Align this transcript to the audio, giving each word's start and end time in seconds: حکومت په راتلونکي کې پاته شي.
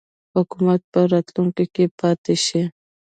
حکومت 0.35 0.81
په 0.91 0.99
راتلونکي 1.11 1.65
کې 1.73 1.85
پاته 1.99 2.33
شي. 2.45 2.61